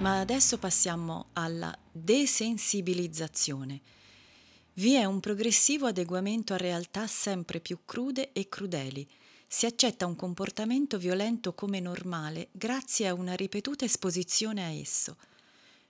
[0.02, 3.80] Ma adesso passiamo alla desensibilizzazione.
[4.72, 9.06] Vi è un progressivo adeguamento a realtà sempre più crude e crudeli,
[9.46, 15.18] si accetta un comportamento violento come normale grazie a una ripetuta esposizione a esso.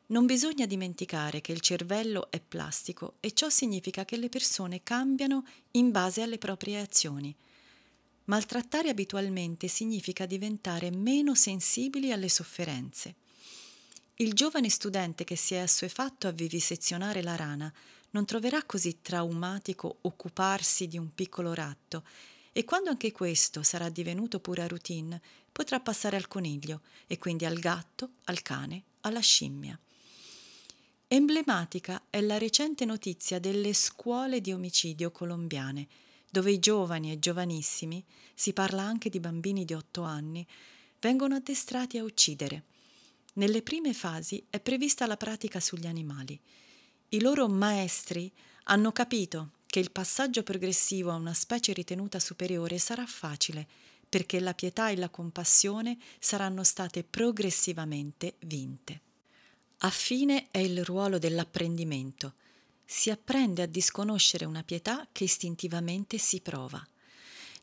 [0.08, 5.46] Non bisogna dimenticare che il cervello è plastico e ciò significa che le persone cambiano
[5.70, 7.34] in base alle proprie azioni.
[8.24, 13.14] Maltrattare abitualmente significa diventare meno sensibili alle sofferenze.
[14.16, 17.72] Il giovane studente che si è assuefatto a vivisezionare la rana
[18.10, 22.04] non troverà così traumatico occuparsi di un piccolo ratto
[22.52, 27.58] e quando anche questo sarà divenuto pura routine, potrà passare al coniglio e quindi al
[27.58, 29.78] gatto, al cane, alla scimmia.
[31.08, 35.88] Emblematica è la recente notizia delle scuole di omicidio colombiane,
[36.30, 38.04] dove i giovani e giovanissimi,
[38.34, 40.46] si parla anche di bambini di otto anni,
[41.00, 42.64] vengono addestrati a uccidere.
[43.34, 46.38] Nelle prime fasi è prevista la pratica sugli animali.
[47.08, 48.30] I loro maestri
[48.64, 53.66] hanno capito che il passaggio progressivo a una specie ritenuta superiore sarà facile,
[54.06, 59.00] perché la pietà e la compassione saranno state progressivamente vinte.
[59.78, 62.34] Affine è il ruolo dell'apprendimento.
[62.84, 66.86] Si apprende a disconoscere una pietà che istintivamente si prova.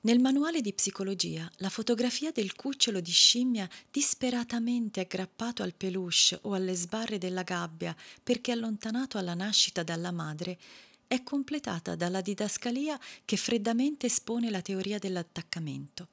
[0.02, 6.54] Nel manuale di psicologia, la fotografia del cucciolo di scimmia disperatamente aggrappato al peluche o
[6.54, 7.94] alle sbarre della gabbia
[8.24, 10.58] perché allontanato alla nascita dalla madre
[11.06, 16.08] è completata dalla didascalia che freddamente espone la teoria dell'attaccamento.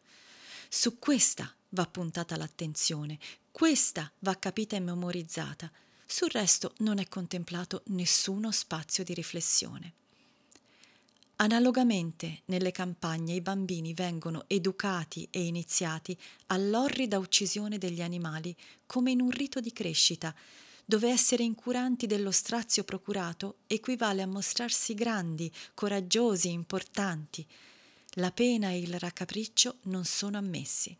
[0.68, 3.20] Su questa va puntata l'attenzione,
[3.52, 5.70] questa va capita e memorizzata,
[6.04, 9.92] sul resto non è contemplato nessuno spazio di riflessione.
[11.38, 16.16] Analogamente, nelle campagne i bambini vengono educati e iniziati
[16.46, 18.56] all'orrida uccisione degli animali
[18.86, 20.34] come in un rito di crescita,
[20.82, 27.46] dove essere incuranti dello strazio procurato equivale a mostrarsi grandi, coraggiosi, importanti.
[28.12, 30.96] La pena e il raccapriccio non sono ammessi.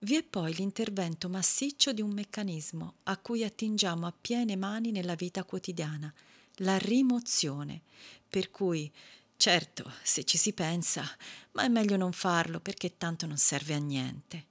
[0.00, 5.14] Vi è poi l'intervento massiccio di un meccanismo a cui attingiamo a piene mani nella
[5.14, 6.12] vita quotidiana,
[6.56, 7.82] la rimozione,
[8.28, 8.90] per cui,
[9.36, 11.04] certo, se ci si pensa,
[11.52, 14.50] ma è meglio non farlo perché tanto non serve a niente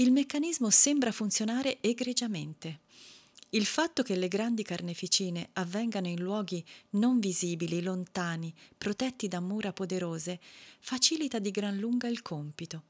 [0.00, 2.80] il meccanismo sembra funzionare egregiamente.
[3.50, 9.72] Il fatto che le grandi carneficine avvengano in luoghi non visibili, lontani, protetti da mura
[9.72, 10.38] poderose,
[10.78, 12.82] facilita di gran lunga il compito.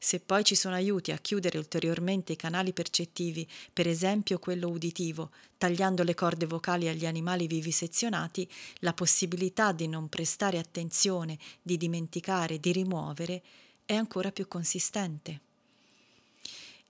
[0.00, 5.30] Se poi ci sono aiuti a chiudere ulteriormente i canali percettivi, per esempio quello uditivo,
[5.58, 12.60] tagliando le corde vocali agli animali vivisezionati, la possibilità di non prestare attenzione, di dimenticare,
[12.60, 13.42] di rimuovere,
[13.84, 15.40] è ancora più consistente.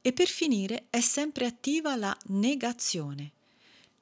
[0.03, 3.33] E per finire è sempre attiva la negazione.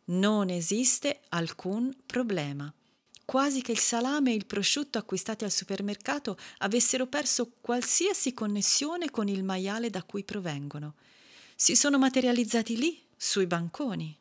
[0.07, 2.73] Non esiste alcun problema.
[3.27, 9.29] Quasi che il salame e il prosciutto acquistati al supermercato avessero perso qualsiasi connessione con
[9.29, 10.95] il maiale da cui provengono.
[11.55, 14.16] Si sono materializzati lì, sui banconi.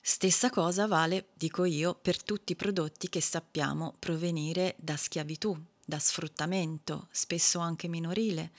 [0.00, 5.98] Stessa cosa vale, dico io, per tutti i prodotti che sappiamo provenire da schiavitù, da
[5.98, 8.52] sfruttamento, spesso anche minorile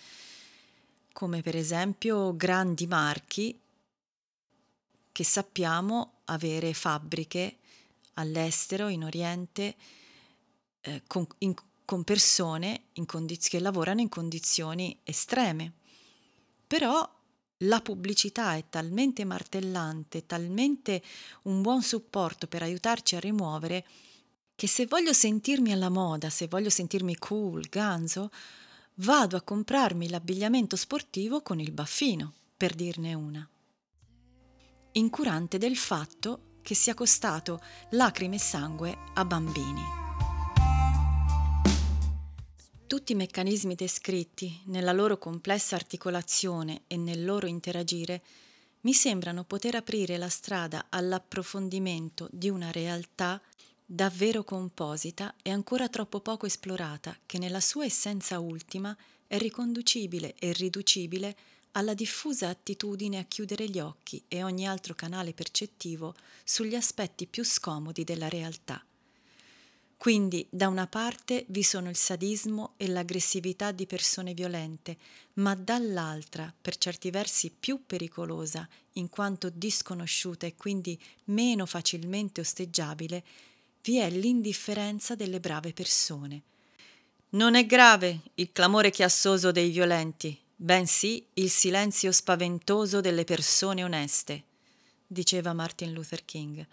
[1.16, 3.58] come per esempio grandi marchi
[5.14, 7.60] che sappiamo avere fabbriche
[8.16, 9.76] all'estero, in Oriente,
[10.82, 11.54] eh, con, in,
[11.86, 15.74] con, persone condiz- che lavorano in condizioni estreme.
[16.68, 17.10] Però
[17.60, 21.02] la pubblicità è talmente martellante, talmente
[21.44, 23.86] un buon supporto per aiutarci a rimuovere,
[24.56, 28.32] che se voglio sentirmi alla moda, se voglio sentirmi cool, ganzo,
[28.96, 33.48] vado a comprarmi l'abbigliamento sportivo con il baffino, per dirne una.
[34.94, 37.62] Incurante del fatto che sia costato
[37.92, 39.84] lacrime e sangue a bambini.
[42.88, 48.24] Tutti i meccanismi descritti, nella loro complessa articolazione e nel loro interagire,
[48.82, 53.40] mi sembrano poter aprire la strada all'approfondimento di una realtà
[53.86, 58.98] davvero composita e ancora troppo poco esplorata, che nella sua essenza ultima
[59.28, 61.36] è riconducibile e riducibile
[61.78, 67.44] alla diffusa attitudine a chiudere gli occhi e ogni altro canale percettivo sugli aspetti più
[67.44, 68.84] scomodi della realtà.
[69.98, 74.98] Quindi, da una parte vi sono il sadismo e l'aggressività di persone violente,
[75.36, 83.24] ma dall'altra, per certi versi più pericolosa, in quanto disconosciuta e quindi meno facilmente osteggiabile,
[83.84, 86.42] vi è l'indifferenza delle brave persone.
[87.30, 94.44] Non è grave il clamore chiassoso dei violenti, bensì il silenzio spaventoso delle persone oneste,
[95.06, 96.66] diceva Martin Luther King.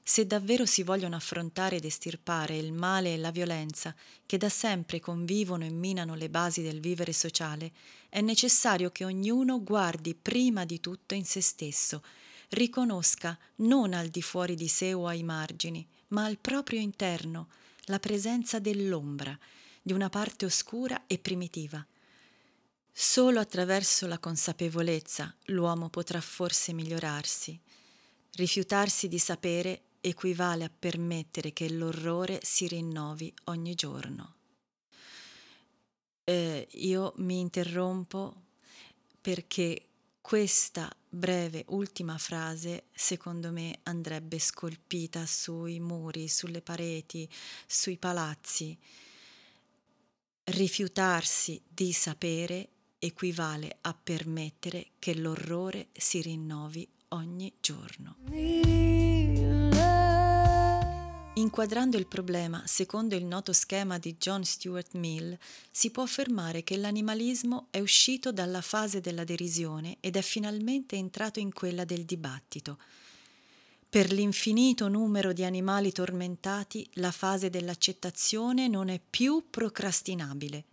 [0.00, 3.92] Se davvero si vogliono affrontare ed estirpare il male e la violenza
[4.24, 7.72] che da sempre convivono e minano le basi del vivere sociale,
[8.08, 12.04] è necessario che ognuno guardi prima di tutto in se stesso,
[12.50, 17.48] riconosca non al di fuori di sé o ai margini, ma al proprio interno
[17.86, 19.36] la presenza dell'ombra,
[19.82, 21.84] di una parte oscura e primitiva.
[22.98, 27.60] Solo attraverso la consapevolezza l'uomo potrà forse migliorarsi.
[28.32, 34.36] Rifiutarsi di sapere equivale a permettere che l'orrore si rinnovi ogni giorno.
[36.24, 38.34] Eh, io mi interrompo
[39.20, 39.88] perché
[40.22, 47.28] questa breve ultima frase, secondo me, andrebbe scolpita sui muri, sulle pareti,
[47.66, 48.74] sui palazzi.
[50.44, 52.70] Rifiutarsi di sapere
[53.06, 58.16] equivale a permettere che l'orrore si rinnovi ogni giorno.
[61.34, 65.36] Inquadrando il problema secondo il noto schema di John Stuart Mill,
[65.70, 71.38] si può affermare che l'animalismo è uscito dalla fase della derisione ed è finalmente entrato
[71.38, 72.78] in quella del dibattito.
[73.88, 80.64] Per l'infinito numero di animali tormentati, la fase dell'accettazione non è più procrastinabile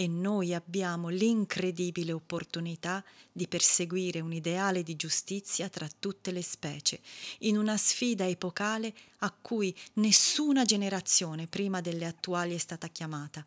[0.00, 7.00] e noi abbiamo l'incredibile opportunità di perseguire un ideale di giustizia tra tutte le specie,
[7.40, 13.44] in una sfida epocale a cui nessuna generazione prima delle attuali è stata chiamata.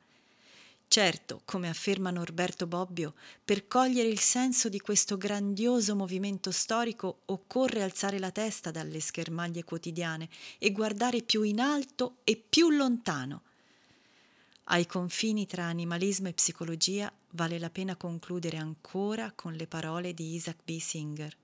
[0.90, 3.14] Certo, come afferma Norberto Bobbio,
[3.46, 9.64] per cogliere il senso di questo grandioso movimento storico occorre alzare la testa dalle schermaglie
[9.64, 10.28] quotidiane
[10.60, 13.44] e guardare più in alto e più lontano
[14.66, 20.34] ai confini tra animalismo e psicologia vale la pena concludere ancora con le parole di
[20.36, 20.80] Isaac B.
[20.80, 21.38] Singer.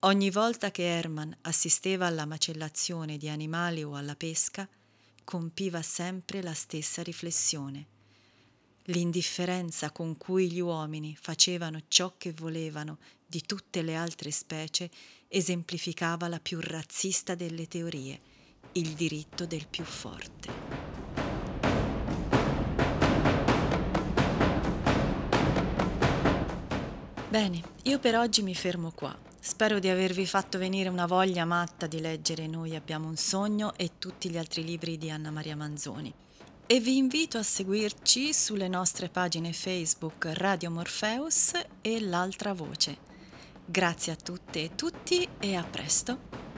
[0.00, 4.66] Ogni volta che Herman assisteva alla macellazione di animali o alla pesca,
[5.24, 7.86] compiva sempre la stessa riflessione.
[8.84, 14.90] L'indifferenza con cui gli uomini facevano ciò che volevano di tutte le altre specie
[15.28, 18.29] esemplificava la più razzista delle teorie
[18.72, 20.48] il diritto del più forte.
[27.28, 29.16] Bene, io per oggi mi fermo qua.
[29.38, 33.92] Spero di avervi fatto venire una voglia matta di leggere Noi abbiamo un sogno e
[33.98, 36.12] tutti gli altri libri di Anna Maria Manzoni.
[36.66, 42.98] E vi invito a seguirci sulle nostre pagine Facebook Radio Morpheus e L'altra voce.
[43.64, 46.49] Grazie a tutte e tutti e a presto.